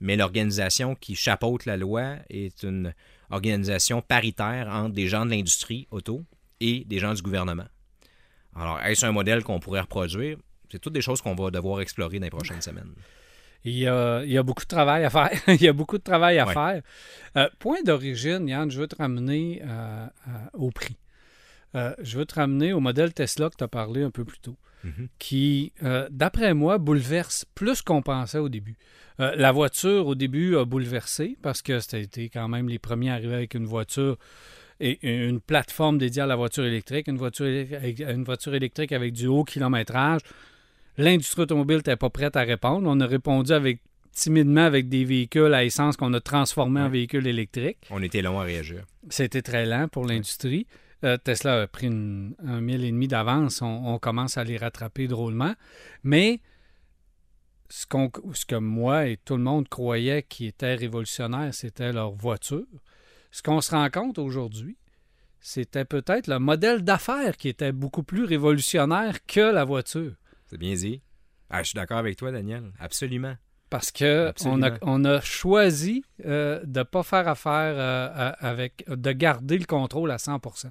[0.00, 2.94] mais l'organisation qui chapeaute la loi est une
[3.30, 6.24] organisation paritaire entre des gens de l'industrie auto
[6.60, 7.66] et des gens du gouvernement.
[8.54, 10.38] Alors, est-ce un modèle qu'on pourrait reproduire?
[10.74, 12.90] C'est toutes des choses qu'on va devoir explorer dans les prochaines semaines.
[13.64, 15.30] Il y, a, il y a beaucoup de travail à faire.
[15.46, 16.52] il y a beaucoup de travail à Ouais.
[16.52, 16.82] faire.
[17.36, 20.96] Euh, point d'origine, Yann, je veux te ramener euh, euh, au prix.
[21.76, 24.40] Euh, je veux te ramener au modèle Tesla que tu as parlé un peu plus
[24.40, 25.06] tôt, Mhm.
[25.20, 25.72] qui,
[26.10, 28.76] d'après moi, bouleverse plus qu'on pensait au début.
[29.18, 33.54] La voiture, au début, a bouleversé parce que c'était quand même les premiers arrivés avec
[33.54, 34.18] une voiture
[34.80, 39.26] et une plateforme dédiée à la voiture électrique, une voiture, une voiture électrique avec du
[39.28, 40.20] haut kilométrage.
[40.96, 42.88] L'industrie automobile n'était pas prête à répondre.
[42.88, 43.80] On a répondu avec
[44.12, 47.78] timidement avec des véhicules à essence qu'on a transformés en véhicules électriques.
[47.90, 48.84] On était long à réagir.
[49.10, 50.66] C'était très lent pour l'industrie.
[51.02, 53.60] Euh, Tesla a pris une- un mille et demi d'avance.
[53.60, 55.54] On, on commence à les rattraper drôlement.
[56.04, 56.40] Mais
[57.68, 57.86] ce
[58.46, 62.64] que moi et tout le monde croyait qui était révolutionnaire, c'était leur voiture.
[63.32, 64.76] Ce qu'on se rend compte aujourd'hui,
[65.40, 70.12] c'était peut-être le modèle d'affaires qui était beaucoup plus révolutionnaire que la voiture.
[70.46, 71.00] C'est bien dit.
[71.50, 72.72] Ah, je suis d'accord avec toi, Daniel.
[72.78, 73.34] Absolument.
[73.70, 78.84] Parce que on a, on a choisi euh, de ne pas faire affaire euh, avec,
[78.88, 80.66] de garder le contrôle à 100%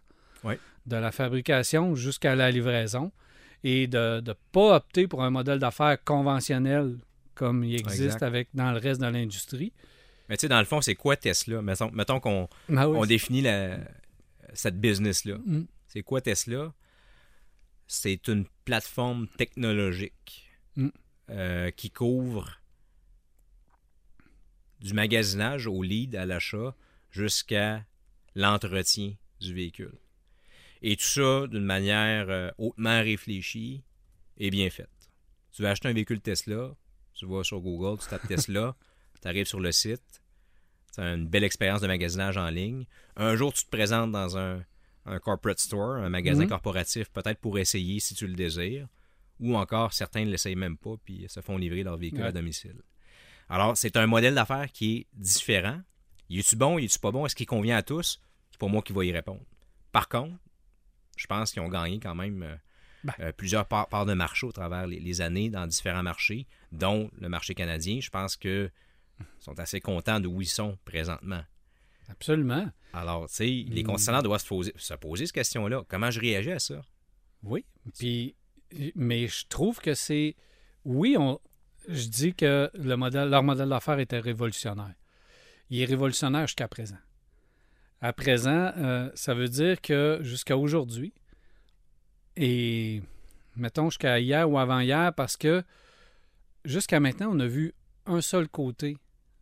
[0.45, 0.55] Oui.
[0.85, 3.11] de la fabrication jusqu'à la livraison
[3.63, 6.97] et de ne pas opter pour un modèle d'affaires conventionnel
[7.35, 8.23] comme il existe Exact.
[8.23, 9.73] avec dans le reste de l'industrie.
[10.29, 11.61] Mais tu sais, dans le fond, c'est quoi Tesla?
[11.61, 12.77] Mettons, mettons qu'on oui.
[12.77, 13.77] on définit la-
[14.53, 15.37] cette business-là.
[15.45, 15.63] Mm.
[15.87, 16.71] C'est quoi Tesla?
[17.87, 20.43] C'est une plateforme technologique
[20.75, 20.89] Mm.
[21.29, 22.59] euh, qui couvre
[24.81, 26.75] du magasinage au lead à l'achat
[27.11, 27.85] jusqu'à
[28.35, 29.93] l'entretien du véhicule.
[30.81, 33.83] Et tout ça d'une manière euh, hautement réfléchie
[34.37, 34.89] et bien faite.
[35.51, 36.75] Tu vas acheter un véhicule Tesla,
[37.13, 38.75] tu vas sur Google, tu tapes Tesla,
[39.21, 40.23] tu arrives sur le site,
[40.93, 42.85] tu as une belle expérience de magasinage en ligne.
[43.15, 44.65] Un jour, tu te présentes dans un,
[45.05, 46.49] un corporate store, un magasin Mhm.
[46.49, 48.87] corporatif, peut-être pour essayer si tu le désires,
[49.39, 52.27] ou encore certains ne l'essayent même pas puis se font livrer leur véhicule Ouais.
[52.27, 52.81] à domicile.
[53.49, 55.81] Alors, c'est un modèle d'affaires qui est différent.
[56.29, 58.21] Il est-tu bon, il est-tu pas bon, est-ce qu'il convient à tous?
[58.51, 59.43] C'est pas moi qui vais y répondre.
[59.91, 60.35] Par contre,
[61.17, 62.55] je pense qu'ils ont gagné quand même euh,
[63.03, 63.13] Ben.
[63.19, 67.27] euh, plusieurs parts, de marché au travers les, les années dans différents marchés, dont le
[67.29, 67.99] marché canadien.
[67.99, 68.71] Je pense qu'ils
[69.39, 71.43] sont assez contents de où ils sont présentement.
[72.09, 72.69] Absolument.
[72.93, 73.87] Alors, tu sais, les Mm.
[73.87, 75.83] concessionnaires doivent se poser, se poser cette question-là.
[75.87, 76.81] Comment je réagis à ça?
[77.43, 77.65] Oui.
[77.97, 78.35] Puis,
[78.95, 80.35] mais je trouve que c'est.
[80.85, 81.39] Oui, on,
[81.87, 84.93] je dis que le modèle, leur modèle d'affaires était révolutionnaire.
[85.69, 86.97] Il est révolutionnaire jusqu'à présent.
[88.01, 91.13] À présent, euh, ça veut dire que jusqu'à aujourd'hui,
[92.35, 93.01] et
[93.55, 95.63] mettons jusqu'à hier ou avant-hier, parce que
[96.65, 97.73] jusqu'à maintenant, on a vu
[98.05, 98.97] un seul côté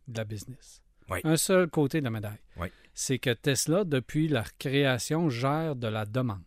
[0.08, 0.81] de la business.
[1.12, 1.20] Oui.
[1.24, 2.40] Un seul côté de la médaille.
[2.56, 2.68] Oui.
[2.94, 6.42] C'est que Tesla, depuis la création, gère de la demande.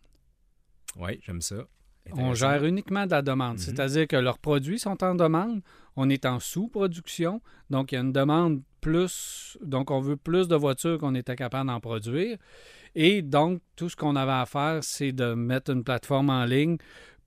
[0.98, 1.66] Oui, j'aime ça.
[2.12, 3.54] On gère uniquement de la demande.
[3.54, 3.58] Mhm.
[3.58, 5.60] C'est-à-dire que leurs produits sont en demande.
[5.96, 7.40] On est en sous-production.
[7.70, 9.58] Donc, il y a une demande plus.
[9.60, 12.38] Donc, on veut plus de voitures qu'on était capable d'en produire.
[12.94, 16.76] Et donc, tout ce qu'on avait à faire, c'est de mettre une plateforme en ligne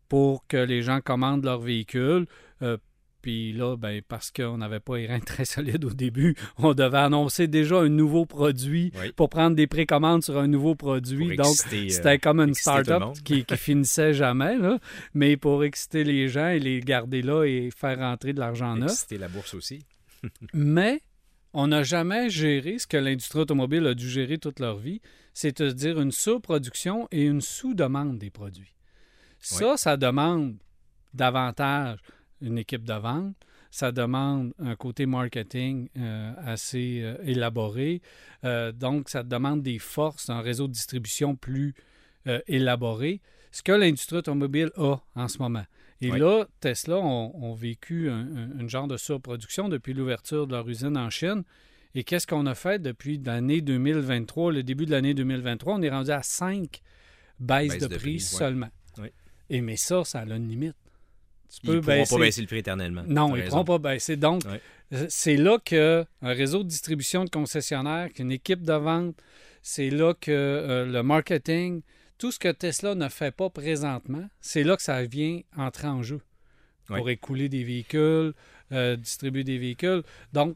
[0.07, 2.25] pour que les gens commandent leur véhicule.
[2.61, 2.77] Euh,
[3.21, 6.97] puis là, ben, parce qu'on n'avait pas les reins très solides au début, on devait
[6.97, 9.11] annoncer déjà un nouveau produit Oui.
[9.15, 11.35] pour prendre des précommandes sur un nouveau produit.
[11.35, 14.79] Pour Donc, euh, c'était comme une start-up qui finissait jamais, là.
[15.13, 18.91] mais pour exciter les gens et les garder là et faire rentrer de l'argent neuf.
[18.91, 19.83] exciter la bourse aussi.
[20.53, 21.01] Mais
[21.53, 25.01] on n'a jamais géré ce que l'industrie automobile a dû gérer toute leur vie,
[25.33, 28.75] c'est-à-dire une surproduction et une sous-demande des produits.
[29.39, 30.57] Ça, ça demande
[31.13, 31.99] davantage
[32.41, 33.35] une équipe de vente,
[33.71, 38.01] ça demande un côté marketing euh, assez euh, élaboré,
[38.45, 41.73] Euh, donc ça demande des forces, un réseau de distribution plus
[42.47, 43.21] élaboré,
[43.51, 45.65] ce que l'industrie automobile a en ce moment.
[46.01, 46.19] Et Oui.
[46.19, 51.09] là, Tesla ont, ont vécu un, genre de surproduction depuis l'ouverture de leur usine en
[51.09, 51.43] Chine.
[51.95, 55.75] Et qu'est-ce qu'on a fait depuis l'année 2023, le début de l'année 2023?
[55.75, 56.81] On est rendu à 5
[57.39, 58.69] baisses Baisse de, de prix, seulement.
[58.99, 59.07] Oui.
[59.49, 60.75] Et mais ça, ça a une limite.
[61.49, 63.03] Tu Ils ne pourront pas baisser le prix éternellement.
[63.07, 64.15] Non, ils ne pourront pas baisser.
[64.17, 64.61] Donc, Ouais.
[64.93, 69.15] euh, c'est là qu'un réseau de distribution de concessionnaires, qu'une équipe de vente,
[69.63, 71.81] c'est là que euh, le marketing,
[72.17, 76.03] tout ce que Tesla ne fait pas présentement, c'est là que ça vient entrer en
[76.03, 76.21] jeu
[76.85, 77.13] pour Ouais.
[77.13, 78.33] écouler des véhicules,
[78.71, 80.03] euh, distribuer des véhicules.
[80.33, 80.55] Donc,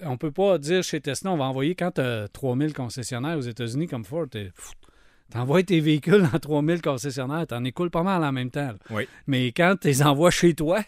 [0.00, 3.36] on ne peut pas dire chez Tesla, on va envoyer quand tu as 3000 concessionnaires
[3.38, 4.50] aux États-Unis comme Ford, tu
[5.34, 8.68] envoies tes véhicules dans 3000 concessionnaires, tu en écoules pas mal en même temps.
[8.72, 8.76] là.
[8.90, 9.06] Oui.
[9.26, 10.80] Mais quand tu les envoies chez toi,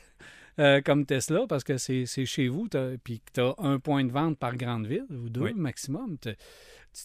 [0.59, 2.69] euh, comme Tesla, parce que c'est c'est chez vous,
[3.05, 5.53] puis que tu as un point de vente par grande ville, ou deux Oui.
[5.55, 6.31] maximum, tu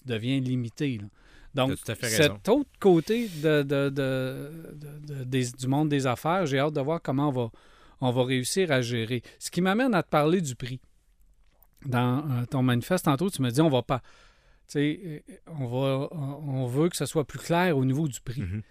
[0.05, 0.97] deviens limité.
[0.97, 1.07] là.
[1.53, 2.33] Donc, T'as tout à fait raison.
[2.35, 6.73] cet autre côté de, de- de- de- de- des- du monde des affaires, j'ai hâte
[6.73, 7.49] de voir comment on va,
[8.01, 9.21] on va réussir à gérer.
[9.39, 10.81] Ce qui m'amène à te parler du prix.
[11.85, 14.01] Dans euh, ton manifeste, tantôt, tu me dis on va pas.
[15.47, 18.41] On, va, on veut que ce soit plus clair au niveau du prix.
[18.41, 18.61] Mhm.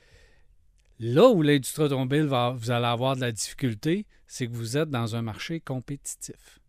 [1.00, 4.90] Là où l'industrie automobile va, vous allez avoir de la difficulté, c'est que vous êtes
[4.90, 6.60] dans un marché compétitif.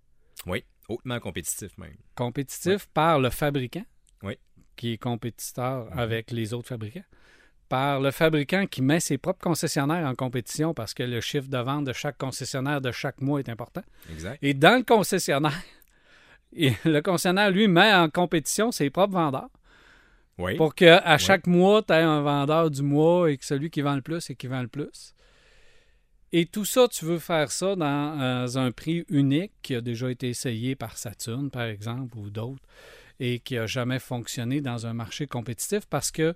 [0.45, 1.95] Oui, hautement compétitif même.
[2.15, 3.85] Compétitif par le fabricant,
[4.23, 4.38] Oui.
[4.75, 7.03] qui est compétiteur avec les autres fabricants,
[7.69, 11.57] par le fabricant qui met ses propres concessionnaires en compétition parce que le chiffre de
[11.57, 13.83] vente de chaque concessionnaire de chaque mois est important.
[14.11, 14.38] Exact.
[14.41, 15.63] Et dans le concessionnaire,
[16.53, 19.49] et le concessionnaire, lui, met en compétition ses propres vendeurs
[20.38, 20.55] Oui.
[20.55, 23.95] pour qu'à chaque mois, tu aies un vendeur du mois et que celui qui vend
[23.95, 25.13] le plus et qui vend le plus.
[26.31, 30.12] Et tout ça, tu veux faire ça dans euh, un prix unique qui a déjà
[30.12, 32.62] été essayé par Saturn, par exemple, ou d'autres,
[33.19, 36.36] et qui n'a jamais fonctionné dans un marché compétitif parce que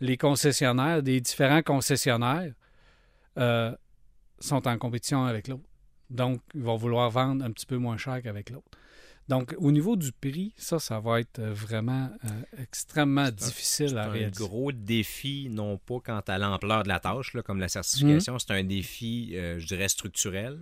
[0.00, 2.52] les concessionnaires, des différents concessionnaires,
[3.38, 3.74] euh,
[4.38, 5.64] sont en compétition avec l'autre.
[6.10, 8.68] Donc, ils vont vouloir vendre un petit peu moins cher qu'avec l'autre.
[9.28, 12.28] Donc, au niveau du prix, ça, ça va être euh, vraiment euh,
[12.62, 14.42] extrêmement difficile C'est à un réaliser.
[14.42, 18.38] gros défi, non pas quant à l'ampleur de la tâche, là, comme la certification, Mhm.
[18.38, 20.58] c'est un défi, euh, je dirais, structurel.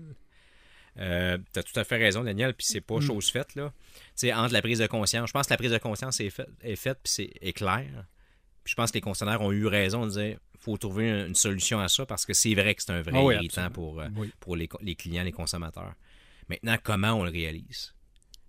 [0.96, 3.02] tu as tout à fait raison, Daniel, puis c'est pas Mhm.
[3.02, 3.54] chose faite.
[3.54, 3.72] Là.
[3.94, 6.30] Tu sais, entre la prise de conscience, je pense que la prise de conscience est
[6.30, 8.06] faite, est faite puis c'est est claire.
[8.64, 11.78] Puis je pense que les concessionnaires ont eu raison de dire faut trouver une, solution
[11.80, 14.32] à ça parce que c'est vrai que c'est un vrai oui, irritant pour, euh, Oui.
[14.40, 15.94] pour les clients, les consommateurs.
[16.48, 17.92] Maintenant, comment on le réalise?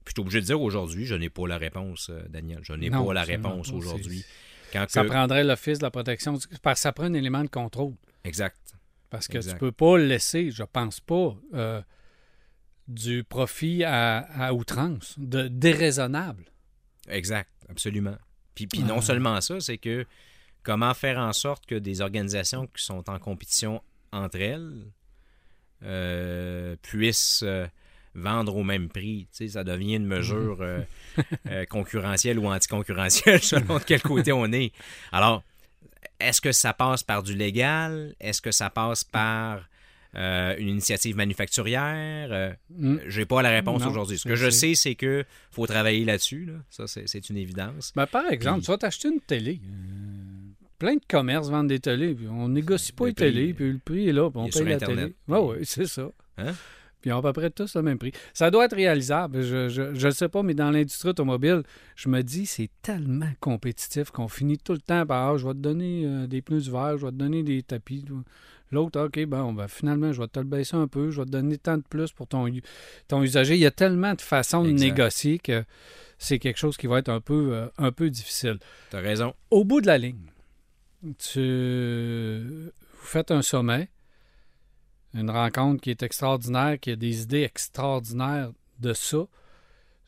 [0.08, 2.60] Puis je suis obligé de dire aujourd'hui, je n'ai pas la réponse, euh, Daniel.
[2.63, 4.24] Je n'ai pas la réponse aujourd'hui.
[4.72, 6.48] Ça que- prendrait l'Office de la protection du...
[6.62, 7.93] Parce que ça prend un élément de contrôle.
[8.24, 8.58] Exact.
[9.10, 9.54] Parce que Exact.
[9.54, 11.82] tu peux pas laisser, je pense pas, euh,
[12.88, 16.46] du profit à, à outrance, de déraisonnable.
[17.10, 18.17] Exact, absolument.
[18.56, 18.88] Puis, puis Ah.
[18.88, 20.06] non seulement ça, c'est que
[20.63, 23.82] comment faire en sorte que des organisations qui sont en compétition
[24.13, 24.86] entre elles
[25.84, 27.67] euh, puissent euh,
[28.17, 29.27] vendre au même prix.
[29.32, 30.82] Tu sais, ça devient une mesure euh,
[31.49, 34.73] euh, concurrentielle ou anticoncurrentielle selon de quel côté on est.
[35.12, 35.43] Alors,
[36.19, 38.15] est-ce que ça passe par du légal?
[38.19, 39.69] Est-ce que ça passe par
[40.15, 42.30] euh, une initiative manufacturière?
[42.32, 42.97] Euh, Mm.
[43.08, 44.17] j'ai pas la réponse aujourd'hui.
[44.17, 46.45] Ce que je sais, c'est que faut travailler là-dessus.
[46.45, 46.53] là.
[46.69, 47.93] Ça, c'est une évidence.
[47.95, 49.60] Ben, par exemple, Puis- tu vas t'acheter une télé.
[49.63, 53.71] euh, plein de commerces vendent des télés, puis on négocie pas Le les télés, puis
[53.71, 54.97] le prix est là, puis on paye la Internet.
[54.97, 55.15] télé.
[55.27, 56.10] Oui, oui, c'est ça.
[56.38, 56.53] Hein?
[57.08, 58.12] Ils ont à peu près tous le même prix.
[58.34, 59.41] Ça doit être réalisable.
[59.41, 61.63] Je ne sais pas, mais dans l'industrie automobile,
[61.96, 65.54] je me dis, c'est tellement compétitif qu'on finit tout le temps par Ah, je vais
[65.54, 68.04] te donner euh, des pneus d'hiver, je vais te donner des tapis.
[68.72, 71.32] L'autre, OK, ben, ben, finalement, je vais te le baisser un peu, je vais te
[71.32, 72.46] donner tant de plus pour ton,
[73.08, 73.56] ton usager.
[73.56, 75.63] Il y a tellement de façons de négocier que
[76.17, 78.60] c'est quelque chose qui va être un peu, euh, un peu difficile.
[78.89, 79.34] T'as raison.
[79.50, 80.26] Au bout de la ligne,
[81.17, 83.88] tu vous faites un sommet,
[85.17, 89.25] une rencontre qui est extraordinaire, qui a des idées extraordinaires de ça.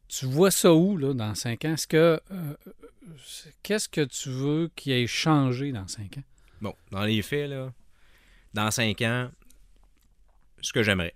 [0.08, 1.74] Tu vois ça où, là, dans cinq ans?
[1.74, 2.54] Est-ce que euh,
[3.63, 6.24] qu'est-ce que tu veux qui ait changé dans cinq ans?
[6.62, 7.74] Bon, dans les faits, là,
[8.54, 9.30] dans cinq ans,
[10.62, 11.15] ce que j'aimerais,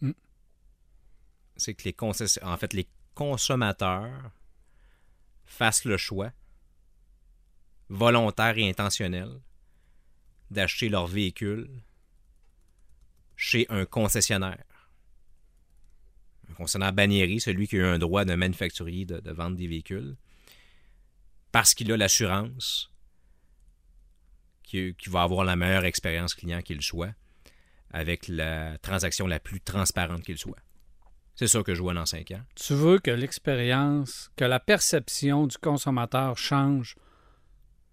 [0.00, 0.12] Mm.
[1.56, 4.30] c'est que les concessi- en fait, les consommateurs
[5.44, 6.30] fassent le choix
[7.88, 9.40] volontaire et intentionnel
[10.50, 11.68] d'acheter leur véhicule
[13.40, 14.62] chez un concessionnaire.
[16.50, 19.66] Un concessionnaire bannieri, celui qui a eu un droit de manufacturier de, de vendre des
[19.66, 20.16] véhicules,
[21.50, 22.92] parce qu'il a l'assurance
[24.62, 27.14] qui, qui va avoir la meilleure expérience client qu'il soit,
[27.90, 30.60] avec la transaction la plus transparente qu'il soit.
[31.34, 32.42] C'est ça que je vois dans cinq ans.
[32.54, 36.94] Tu veux que l'expérience, que la perception du consommateur change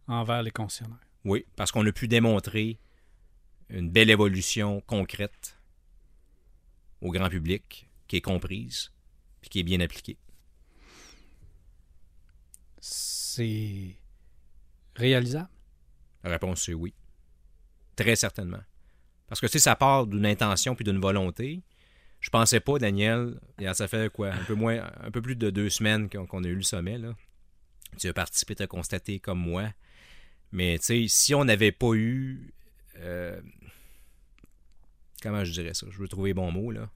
[0.07, 0.97] envers les concessionnaires?
[1.23, 2.79] Oui, parce qu'on a pu démontrer
[3.69, 5.57] une belle évolution concrète
[7.01, 8.91] au grand public, qui est comprise,
[9.41, 10.17] puis qui est bien appliquée.
[13.37, 13.95] c'est
[14.95, 15.49] réalisable?
[16.23, 16.93] La réponse, c'est oui.
[17.95, 18.63] Très certainement.
[19.27, 21.61] Parce que, tu sais, ça part d'une intention puis d'une volonté.
[22.19, 23.39] Je pensais pas, Daniel,
[23.73, 26.55] ça fait quoi, un peu moins, un peu plus de deux semaines qu'on a eu
[26.55, 27.15] le sommet, là.
[27.99, 29.71] Tu as participé, tu as constaté comme moi.
[30.51, 32.53] Mais, tu sais, si on n'avait pas eu...
[32.97, 33.39] euh,
[35.21, 35.87] comment je dirais ça?
[35.89, 36.89] Je veux trouver bon mot, là.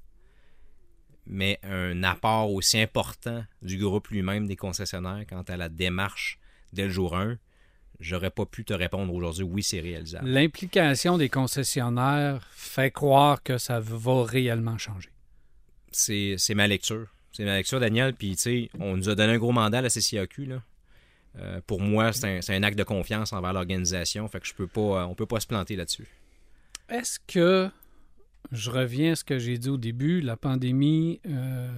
[1.27, 6.39] Mais un apport aussi important du groupe lui-même des concessionnaires quant à la démarche
[6.73, 7.37] dès le jour 1,
[7.99, 10.27] j'aurais pas pu te répondre aujourd'hui, oui, c'est réalisable.
[10.27, 15.11] L'implication des concessionnaires fait croire que ça va réellement changer.
[15.91, 17.07] C'est ma lecture.
[17.31, 18.13] C'est ma lecture, Daniel.
[18.13, 20.63] Puis, tu sais, on nous a donné un gros mandat à la CCAQ, là.
[21.37, 24.27] Euh, pour moi, c'est un, un acte de confiance envers l'organisation.
[24.27, 26.07] Fait que je peux pas, on peut pas se planter là-dessus.
[26.89, 27.69] Est-ce que,
[28.51, 31.69] je reviens à ce que j'ai dit au début, la pandémie, euh,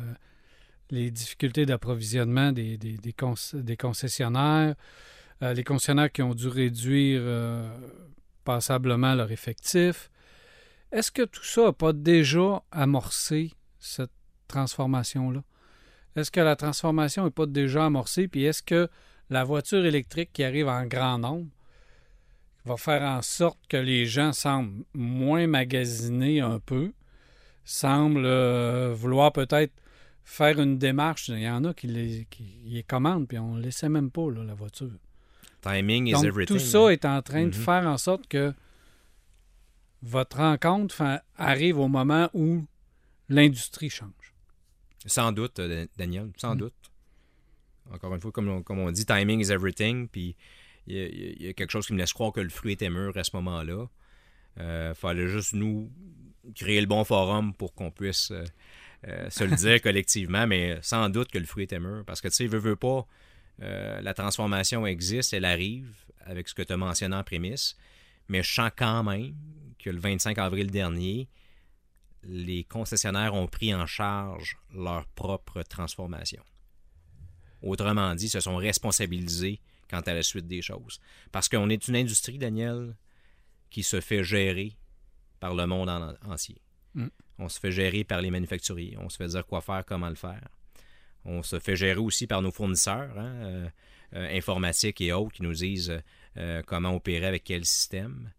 [0.90, 3.16] les difficultés d'approvisionnement des, des, des
[3.54, 4.76] des concessionnaires,
[5.42, 7.70] euh, les concessionnaires qui ont dû réduire euh,
[8.44, 10.10] passablement leur effectif,
[10.92, 14.12] est-ce que tout ça n'a pas déjà amorcé cette
[14.48, 15.44] transformation-là?
[16.16, 18.28] Est-ce que la transformation n'est pas déjà amorcée?
[18.28, 18.88] Puis est-ce que
[19.30, 21.48] la voiture électrique qui arrive en grand nombre
[22.66, 26.94] va faire en sorte que les gens semblent moins magasinés un peu,
[27.66, 29.74] semblent euh, vouloir peut-être
[30.24, 31.28] faire une démarche.
[31.30, 34.30] Il y en a qui les, qui les commandent, puis on ne laissait même pas
[34.32, 34.92] là, la voiture.
[35.62, 36.58] Timing is everything.
[36.58, 37.54] tout ça est en train de Mhm.
[37.54, 38.54] faire en sorte que
[40.02, 42.66] votre rencontre arrive au moment où
[43.30, 44.34] l'industrie change.
[45.06, 46.60] Sans doute, euh, Daniel, sans Mm.
[46.60, 46.74] doute.
[47.92, 50.08] Encore une fois, comme on, comme on dit, timing is everything.
[50.08, 50.36] Puis
[50.88, 52.74] il y, a- il y a quelque chose qui me laisse croire que le fruit
[52.74, 53.88] était mûr à ce moment-là.
[54.58, 55.92] Il fallait juste nous
[56.56, 58.44] créer le bon forum pour qu'on puisse euh,
[59.08, 62.04] euh, se le dire collectivement, mais sans doute que le fruit était mûr.
[62.06, 63.06] Parce que tu sais, veux, veux pas,
[63.62, 65.94] euh, la transformation existe, elle arrive
[66.26, 67.76] avec ce que tu as mentionné en prémisse.
[68.28, 69.34] Mais je sens quand même
[69.80, 71.30] que le 25 avril dernier,
[72.24, 76.44] les concessionnaires ont pris en charge leur propre transformation.
[77.62, 81.00] Autrement dit, ils se sont responsabilisés quant à la suite des choses.
[81.32, 82.96] Parce qu'on est une industrie, Daniel,
[83.70, 84.76] qui se fait gérer
[85.40, 86.62] par le monde en- entier.
[86.94, 87.08] Mm.
[87.40, 88.98] On se fait gérer par les manufacturiers.
[89.00, 90.48] On se fait dire quoi faire, comment le faire.
[91.26, 93.70] On se fait gérer aussi par nos fournisseurs hein, euh,
[94.16, 96.00] euh, informatiques et autres qui nous disent
[96.38, 98.32] euh, comment opérer avec quel système.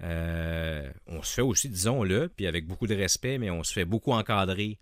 [0.00, 4.12] On se fait aussi, disons-le, puis avec beaucoup de respect, mais on se fait beaucoup
[4.12, 4.78] encadrer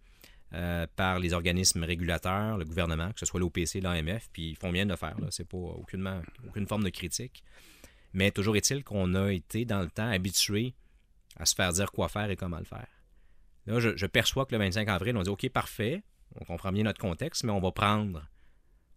[0.54, 4.70] euh, par les organismes régulateurs, le gouvernement, que ce soit l'OPC, l'AMF, puis ils font
[4.70, 5.18] bien de le faire.
[5.18, 5.28] là.
[5.30, 7.42] C'est pas aucune forme de critique.
[8.12, 10.74] Mais toujours est-il qu'on a été, dans le temps, habitué
[11.36, 12.88] à se faire dire quoi faire et comment le faire.
[13.66, 16.02] Là, je, perçois que le 25 avril, on dit OK, parfait,
[16.34, 18.28] on comprend bien notre contexte, mais on va prendre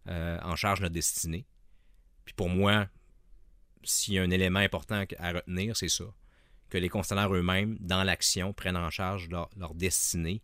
[0.08, 1.46] euh, en charge notre destinée.
[2.24, 2.88] Puis pour moi,
[3.84, 6.04] s'il y a un élément important à retenir, c'est ça.
[6.68, 10.42] Que les concessionnaires eux-mêmes, dans l'action, prennent en charge leur destinée.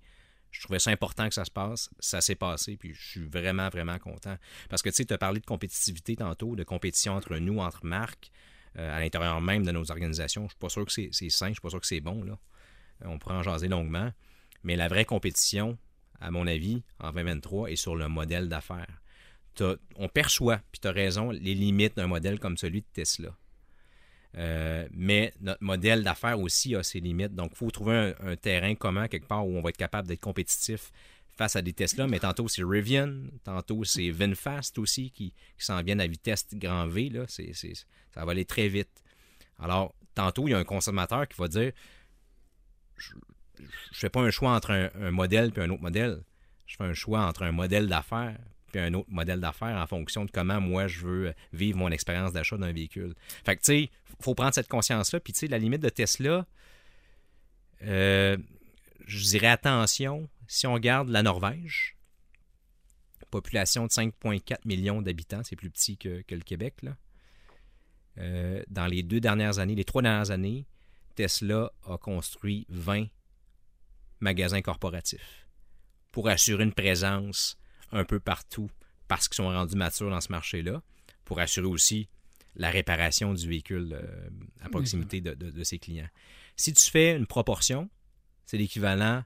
[0.52, 1.90] Je trouvais ça important que ça se passe.
[1.98, 4.36] Ça s'est passé, puis je suis vraiment, vraiment content.
[4.68, 7.84] Parce que tu sais, tu as parlé de compétitivité tantôt, de compétition entre nous, entre
[7.84, 8.30] marques,
[8.78, 10.44] euh, à l'intérieur même de nos organisations.
[10.44, 12.22] Je suis pas sûr que c'est sain, je suis pas sûr que c'est bon.
[12.22, 12.38] Là.
[13.02, 14.12] Euh, On pourrait en jaser longuement.
[14.62, 15.78] Mais la vraie compétition,
[16.20, 19.02] à mon avis, en 2023, est sur le modèle d'affaires.
[19.96, 23.36] On perçoit, puis tu as raison, les limites d'un modèle comme celui de Tesla.
[24.38, 27.34] Euh, mais notre modèle d'affaires aussi a ses limites.
[27.34, 30.20] Donc, il faut trouver un, terrain commun quelque part où on va être capable d'être
[30.20, 30.90] compétitif
[31.36, 32.06] face à des Tesla.
[32.06, 33.14] Mais tantôt, c'est Rivian,
[33.44, 37.10] tantôt, c'est VinFast aussi qui, s'en viennent à vitesse grand V.
[37.10, 37.24] Là.
[37.28, 39.02] Ça va aller très vite.
[39.58, 41.72] Alors, tantôt, il y a un consommateur qui va dire
[42.96, 46.22] je ne fais pas un choix entre un, un modèle et un autre modèle.
[46.66, 48.38] Je fais un choix entre un modèle d'affaires
[48.72, 52.32] puis un autre modèle d'affaires en fonction de comment moi je veux vivre mon expérience
[52.32, 53.14] d'achat d'un véhicule.
[53.44, 55.20] Fait que tu sais, faut prendre cette conscience-là.
[55.20, 56.46] Puis tu sais, la limite de Tesla,
[57.82, 58.36] euh,
[59.06, 61.96] je dirais attention, si on regarde la Norvège,
[63.32, 66.96] population de 5,4 millions d'habitants, c'est plus petit que, que le Québec, là.
[68.18, 70.66] Euh, dans les deux dernières années, les trois dernières années,
[71.14, 73.06] Tesla a construit 20
[74.20, 75.48] magasins corporatifs
[76.12, 77.56] pour assurer une présence
[77.92, 78.70] un peu partout
[79.08, 80.82] parce qu'ils sont rendus matures dans ce marché-là,
[81.24, 82.08] pour assurer aussi
[82.56, 84.28] la réparation du véhicule euh,
[84.60, 86.08] à proximité de, de- de ses clients.
[86.56, 87.88] Si tu fais une proportion,
[88.46, 89.24] c'est l'équivalent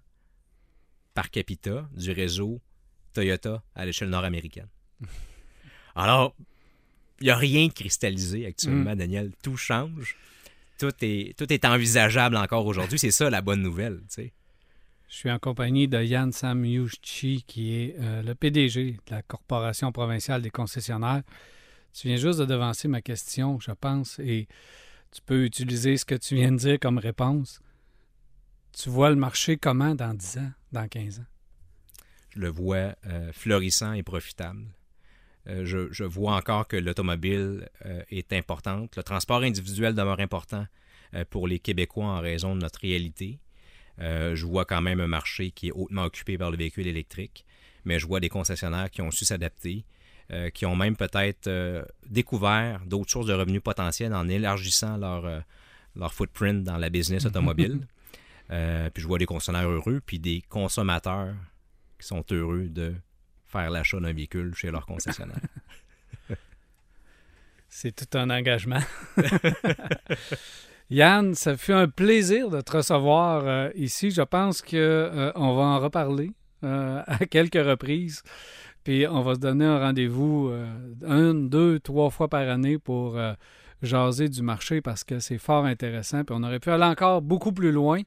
[1.14, 2.61] par capita du réseau
[3.12, 4.69] Toyota à l'échelle nord-américaine.
[5.95, 6.35] Alors,
[7.21, 9.33] il n'y a rien de cristallisé actuellement, Daniel.
[9.43, 10.17] Tout change.
[10.79, 12.99] Tout est, tout est envisageable encore aujourd'hui.
[12.99, 14.01] C'est ça la bonne nouvelle.
[14.09, 14.33] tu sais.
[15.09, 19.93] Je suis en compagnie de Yann Samyuchi, qui est euh, le PDG de la Corporation
[19.93, 21.23] provinciale des concessionnaires.
[21.93, 24.49] Tu viens juste de devancer ma question, je pense, et
[25.13, 27.61] tu peux utiliser ce que tu viens de dire comme réponse.
[28.73, 31.27] Tu vois le marché comment dans 10 ans, dans 15 ans?
[32.31, 34.67] Je le vois euh, florissant et profitable.
[35.47, 37.69] Euh, je, vois encore que l'automobile
[38.11, 38.97] est importante.
[38.97, 40.67] Le transport individuel demeure important
[41.31, 43.39] pour les Québécois en raison de notre réalité.
[44.01, 47.47] Euh, je vois quand même un marché qui est hautement occupé par le véhicule électrique,
[47.84, 49.84] mais je vois des concessionnaires qui ont su s'adapter,
[50.32, 55.24] euh, qui ont même peut-être euh, découvert d'autres sources de revenus potentiels en élargissant leur,
[55.24, 55.40] euh,
[55.94, 57.80] leur footprint dans la business automobile.
[58.53, 61.34] Euh, puis je vois des concessionnaires heureux, puis des consommateurs
[61.99, 62.94] qui sont heureux de
[63.44, 65.40] faire l'achat d'un véhicule chez leur concessionnaire.
[67.68, 68.78] C'est tout un engagement.
[70.91, 74.11] Yann, ça fut un plaisir de te recevoir euh, ici.
[74.11, 76.30] Je pense qu'on euh, va en reparler
[76.64, 78.22] euh, à quelques reprises.
[78.84, 80.53] Puis on va se donner un rendez-vous
[81.05, 83.18] une, deux, trois fois par année pour
[83.82, 86.22] jaser du marché parce que c'est fort intéressant.
[86.22, 88.03] Puis on aurait pu aller encore beaucoup plus loin.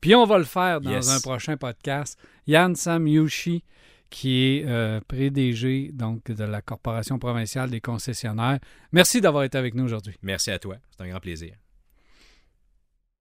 [0.00, 1.10] Puis on va le faire dans Yes.
[1.10, 2.18] un prochain podcast.
[2.46, 3.64] Yann Sam Yushi,
[4.08, 8.60] qui est euh, PDG donc, de la Corporation provinciale des concessionnaires.
[8.92, 10.16] Merci d'avoir été avec nous aujourd'hui.
[10.22, 10.76] Merci à toi.
[10.90, 11.54] C'est un grand plaisir.